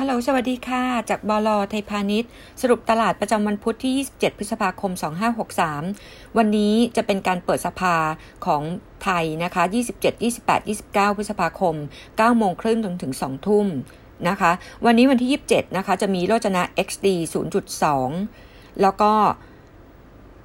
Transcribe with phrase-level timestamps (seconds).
[0.00, 1.48] ฮัลโหล สวัสดีค่ะ จากบล.
[1.70, 2.30] ไทยพาณิชย์
[2.62, 4.92] สรุปตลาดประจำวันพุธที่ 27 พฤษภาคม
[5.64, 7.96] 2563 วันนี้จะเป็นการเปิดสภา
[8.46, 8.62] ของ
[9.04, 9.62] ไทยนะคะ
[9.98, 11.74] 27 28 29 พฤษภาคม
[12.06, 13.66] 9 โมงครึ่งจนถึง 2 ทุ่ม
[14.28, 14.52] นะคะ
[14.84, 17.06] วันนี้วันที่ 27 นะคะ จะมีโลจนะ XD
[17.94, 19.12] 0.2 แล้วก็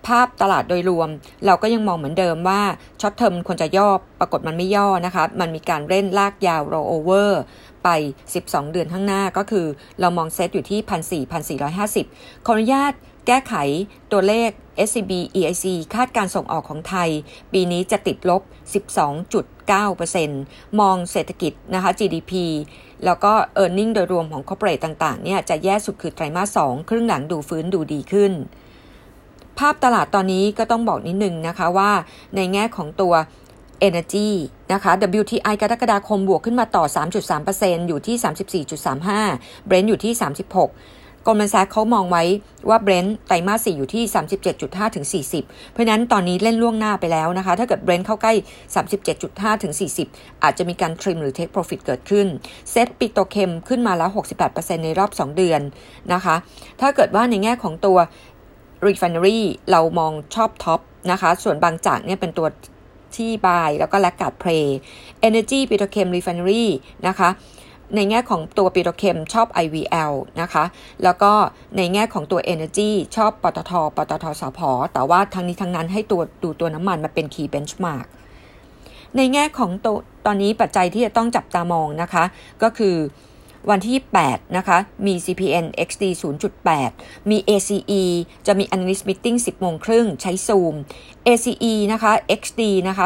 [0.07, 1.09] ภาพตลาดโดยรวม
[1.45, 2.61] เราก็ยังมองเหมือนเดิมว่า
[3.01, 3.89] short term ควรจะย่อ
[4.19, 7.41] ปรากฏมันไม่ย่อนะคะมันมีการเล่นลากยาวโรโอเวอร์
[7.83, 7.89] ไป
[8.33, 9.65] 12 เดือนข้างหน้าก็คือ
[9.99, 10.79] เรามองเซตอยู่ที่
[11.25, 12.93] 1,400 1,450 ขออนุญาต
[13.27, 13.53] แก้ไข
[14.11, 14.49] ตัวเลข
[14.87, 17.09] SCB EIC คาดการส่งออกของไทย
[17.53, 18.41] ปีนี้จะติดลบ
[19.21, 22.31] 12.9%มองเศรษฐกิจนะคะ GDP
[23.05, 28.31] แล้วก็ e a r n i n g โดยรวมของ corporate ต่างๆเนี่ยจะแย่สุดคือไตรมาส 2 ครึ่งหลังดูฟื้นดูดีขึ้น
[29.61, 31.91] ภาพตลาดตอนนี้ก็ต้องบอกนิดนึงนะคะว่า
[32.35, 33.13] ในแง่ของตัว
[33.87, 34.29] Energy
[34.73, 36.83] นะคะ WTI กรกฎาคมบวกขึ้นมาต่อ
[37.37, 38.65] 3.3%อยู่ที่
[39.17, 40.13] 34.35 Brent อยู่ที่
[40.69, 42.23] 36กลม a นแซกเขามองไว้
[42.69, 44.03] ว่า Brent ไตรมาส4อยู่ที่
[44.49, 45.05] 37.5 ถึง
[45.37, 48.33] 40 เพราะนั้นตอนนี้เล่นล่วงหน้าไปแล้วนะคะ ถ้าเกิด Brent เข้าใกล้
[48.97, 49.73] 37.5 ถึง
[50.07, 52.27] 40 อาจจะมีการทริมหรือ take profit เกิดขึ้น
[52.71, 54.09] เซตปิโตเคมขึ้นมาแล้ว
[54.47, 55.61] 68%ในรอบ 2 เดือน
[56.13, 56.35] นะคะ
[56.81, 57.97] ถ้าเกิดว่าในแง่ของตัว
[58.87, 59.39] refinery
[59.71, 60.79] เรามองชอบ TOP
[61.11, 62.47] นะคะ ส่วนบางจากเนี่ยเป็นตัว
[63.15, 64.77] ที่ buy แล้วก็ laggard play
[65.27, 66.65] Energy Petrochem Refinery
[67.07, 67.29] นะคะ
[67.95, 70.63] ในแง่ของตัว Petrochem ชอบ IVL นะคะ
[71.03, 71.31] แล้วก็
[71.77, 74.59] ในแง่ของตัว Energy ชอบปตท ปตทสพ
[74.93, 78.05] แต่ว่าทั้งนี้ทั้งนั้นให้ตัวดูตัวน้ำมันมาเป็น Key Benchmark
[79.17, 82.23] ในแง่ของตัวตอนนี้ปัจจัยที่จะต้องจับตามองนะคะ
[82.63, 82.95] ก็คือ
[83.69, 86.03] วันที่ 8 นะคะ มี CPN XD
[86.71, 88.03] 0.8 มี ACE
[88.47, 90.75] จะมี Analyst Meeting 10 โมงครึ่งใช้ Zoom
[91.27, 93.05] ACE นะคะ XD นะคะ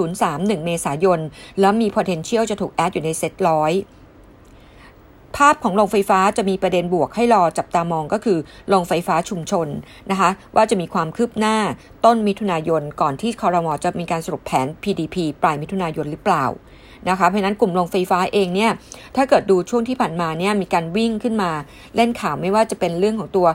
[0.00, 1.20] 0.031 เมษายน
[1.60, 3.72] แล้วมี potential จะถูกแอดอยู่ในเซ็ตร้อย
[5.36, 9.68] ภาพของโรงไฟฟ้าจะมีประเด็นบวกให้รอจับตามองก็คือโรงไฟฟ้าชุมชน
[10.10, 11.56] นะคะ ว่าจะมีความคืบหน้า
[12.04, 16.46] ต้นมิถุนายนก่อนที่คอรมอจะมีการสรุปแผน PDP ปลายมิถุนายนหรือเปล่า
[17.08, 18.70] นะคะ เพราะนั้นกลุ่มโรงไฟฟ้าเองเนี่ย
[19.16, 21.50] ถ้าเกิดดูช่วงที่ผ่านมาเนี่ยมีการวิ่งขึ้นมา
[21.96, 23.46] เล่นข่าวไม่ว่าจะเป็นเรื่องของตัว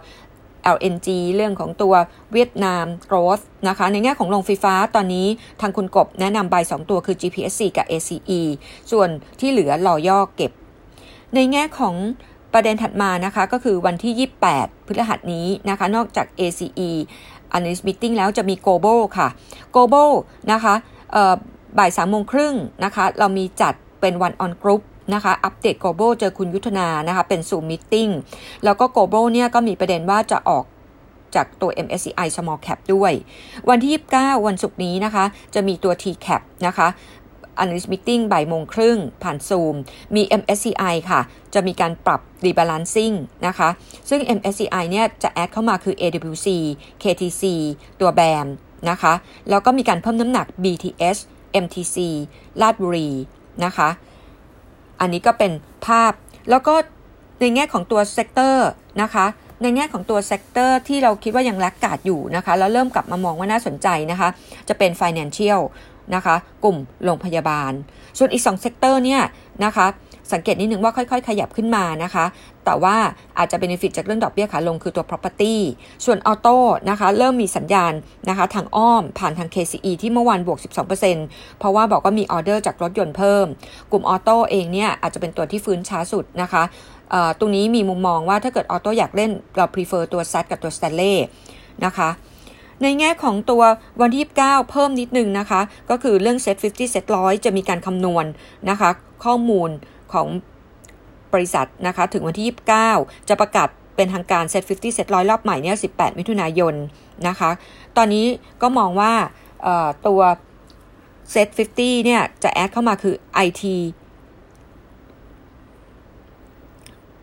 [0.75, 1.93] LNG เรื่องของตัว
[2.33, 5.27] เวียดนาม growth นะคะ ในแง่ของโรงไฟฟ้าตอนนี้
[5.61, 8.41] ทางคุณกบแนะนำใบ2ตัวคือ GPSC กับ ACE
[8.91, 10.51] ส่วนที่เหลือรอย่อเก็บ
[11.35, 11.95] ในแง่ของ
[12.53, 16.89] ประเด็นถัดมานะคะ ก็คือวันที่ 28 พฤหัสนี้นะคะ นอกจาก ACE
[17.55, 19.27] Analyst Meeting แล้วจะมี Global ค่ะ
[19.75, 20.09] Global
[20.51, 20.73] นะคะ
[21.77, 22.55] บ่ายสามโมงครึ่ง
[22.85, 24.81] นะคะ เรามีจัดเป็นวันออนกรุ๊ป
[25.13, 28.11] นะคะ อัปเดต global เจอคุณยุทธนานะคะ เป็น Zoom meeting
[28.63, 30.65] แล้วก็ global เนี่ยก็มีประเด็นว่าจะออก
[31.35, 33.11] จากตัว MSCI small cap ด้วย
[33.69, 35.25] วันที่ 29 วันศุกร์นี้นะคะ
[35.55, 36.87] จะมีตัว TCAP นะคะ
[37.61, 39.75] Analyst Meeting บ่ายโมงครึ่งผ่านซูม
[40.15, 41.21] มี MSCI ค่ะ
[41.53, 43.15] จะมีการปรับ rebalancing
[43.47, 43.69] นะคะ
[44.09, 46.47] ซึ่ง MSCI เนี่ยจะแอดเข้ามาคือ AWC
[47.03, 47.43] KTC
[47.99, 48.47] ตัว BAM
[48.89, 49.13] นะคะ
[49.49, 51.17] แล้วก็มีการเพิ่มน้ำหนัก BTS
[51.63, 51.97] MTC
[52.61, 53.09] ราชบุรี
[53.65, 53.89] นะคะ
[55.01, 55.51] อันนี้ก็เป็น
[55.85, 56.11] ภาพ
[56.49, 56.73] แล้วก็
[57.41, 58.69] ในแง่ของตัว sector
[59.01, 59.25] นะคะ
[59.61, 64.29] ในแง่ของตัว sector ที่เราคิดว่ายัง laggard อยู่นะคะ แล้วเริ่มกลับมามองว่าน่าสนใจนะคะ
[64.69, 65.61] จะเป็น Financial
[66.15, 67.71] นะคะ กลุ่มโรงพยาบาล
[68.17, 69.21] ส่วนอีก2 sector เนี่ย
[69.65, 69.87] นะคะ
[70.33, 72.25] สังเกตนิดนึงว่าค่อยๆ ขยับขึ้นมานะคะ
[72.65, 72.95] แต่ว่า
[73.37, 75.55] อาจจะ benefit จากเรื่องดอกเบี้ยขาลงคือตัว property
[76.05, 76.57] ส่วน auto
[76.89, 77.93] นะคะเริ่มมีสัญญาณ
[78.29, 80.59] นะคะทางอ้อมผ่านทาง KCE ที่เมื่อวานบวก
[81.07, 83.45] 12%เพราะว่าบอกว่ามีออเดอร์จากรถยนต์เพิ่ม
[83.91, 86.63] กลุ่ม auto เองเนี่ยอาจจะเป็นตัวที่ฟื้นช้าสุดนะคะ
[87.39, 91.15] ตรงนี้มีมุมมองว่าถ้าเกิด auto อยากเล่นเรา prefer ตัว s ซกับตัว Stanley
[91.85, 92.09] นะคะ
[92.83, 93.63] ในแง่ของตัว
[94.01, 98.25] วันที่ 29 เพิ่มนิดนึงนะคะ ก็คือเรื่อง SET 50 SET 100 จะมีการคำนวณ
[98.69, 98.89] นะคะ
[99.25, 99.69] ข้อมูล
[100.13, 100.27] ของ
[101.33, 102.45] บริษัทนะคะ ถึงวันที่
[102.85, 106.73] 29 จะประกาศเป็นทางการ Set 50 Set 100 รอบใหม่เนี่ย 18 มิถุนายน
[107.27, 107.51] นะคะ
[107.97, 108.25] ตอนนี้
[108.61, 109.13] ก็มองว่า
[110.07, 110.21] ตัว
[111.33, 111.47] Set
[111.77, 113.15] 50 เนี่ย จะแอดเข้ามาคือ
[113.47, 113.63] IT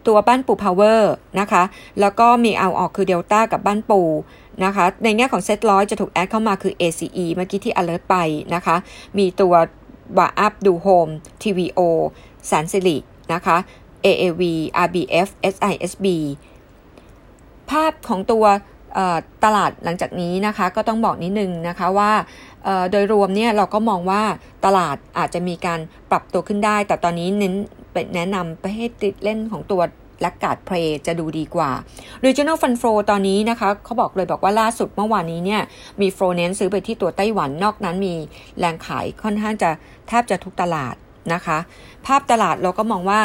[0.07, 1.01] ตัวบ้านปู power
[1.41, 1.63] นะคะ
[2.01, 4.01] แล้วก็มีเอาออกคือ Delta กับบ้านปู
[4.65, 8.17] นะคะ ในแง่ของเซตร้อยจะถูกแอดเข้ามาคือ ACE เมื่อกี้ที่ alert ไป
[8.55, 8.77] นะคะ
[9.19, 9.55] มีตัว
[10.17, 11.09] บาอัพดูโฮม
[11.43, 11.81] TVO
[12.47, 12.97] แสนสิริ
[13.33, 13.57] นะคะ
[14.05, 14.43] AAV
[14.87, 16.07] RBF SISB
[17.71, 18.45] ภาพของตัว
[19.45, 22.13] ตลาดหลังจากนี้นะคะก็ต้องบอกนิดนึงนะคะว่า
[22.91, 24.23] โดยรวมเนี่ยเราก็มองว่า
[24.65, 27.55] ตลาดอาจจะมีการปรับตัวขึ้นได้ แต่ตอนนี้เน้น
[28.15, 29.83] แนะนำไปให้ติดเล่นของตัว
[30.21, 31.71] และกาดเพลจะดูดีกว่า
[32.25, 35.63] Regional Fund Flow ตอนนี้นะคะเขาบอกเลยบอกว่าล่าสุดเมื่อวานนี้เนี่ย
[36.01, 38.15] มีโฟเน้นซื้อไปที่ตัวไต้หวันนอกนั้นมี
[38.59, 39.71] แรงขายค่อนข้างจะ
[40.09, 40.95] แทบจะทุกตลาด
[41.35, 41.59] นะคะ
[42.07, 43.21] ภาพตลาดเราก็มองว่า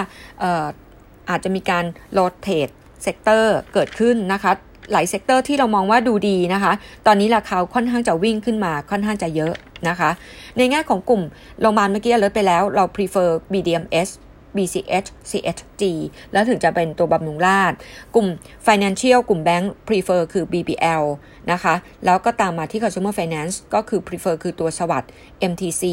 [1.29, 2.69] อาจจะมีการ rotate
[3.03, 4.51] sector เกิดขึ้นนะคะ
[4.91, 6.73] หลาย sector ที่เรามองว่าดูดีนะคะ
[7.07, 9.53] ตอนนี้ราคาค่อนข้างจะวิ่งขึ้นมาค่อนข้างจะเยอะ
[9.89, 10.09] นะคะ
[10.57, 11.21] ในแง่ของกลุ่ม
[11.61, 14.09] โรงพยาบาลเมื่อกี้เรียนไปแล้วเรา prefer BDMS
[14.55, 15.83] BCH CHG
[16.31, 17.73] แล้วถึงจะเป็นตัวบำรุงราษฎร์
[18.15, 18.27] กลุ่ม
[18.67, 21.03] Financial กลุ่มแบงก์ prefer คือ BBL
[21.51, 25.11] นะคะ แล้วก็ตามมาที่ Consumer Finance ก็คือ prefer คือตัวสวัสด์
[25.51, 25.83] MTC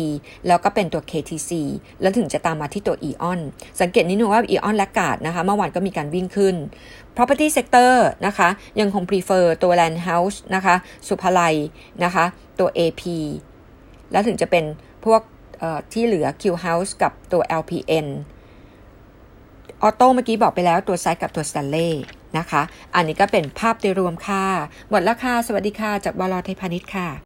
[0.47, 1.51] แล้วก็เป็นตัว KTC
[2.01, 3.39] แล้วถึงจะตามมาที่ตัว EON
[3.81, 6.57] สังเกตนิดนึงว่า EON และกาดนะคะ เมื่อวานก็มีการวิ่งขึ้น
[7.17, 7.93] property sector
[8.27, 8.49] นะคะ
[8.81, 10.75] ยังคง prefer ตัว land house นะคะ
[11.09, 11.55] สุภาลัย
[12.05, 12.25] นะคะ
[12.59, 13.03] ตัว AP
[14.13, 14.65] แล้วถึงจะเป็น
[15.05, 15.21] พวก
[15.93, 18.07] ที่เหลือ Q House กับตัว LPN
[19.87, 21.89] auto เมื่อกี้บอกไปแล้วตัว SAT กับตัวสแตนเล่
[22.39, 22.63] นะคะ
[22.95, 24.45] อันนี้ก็เป็นภาพโดยรวมค่ะ
[24.91, 26.35] หมดแล้วค่ะ สวัสดีค่ะ จากบล.
[26.45, 27.09] ไทยพาณิชย์ค่ะ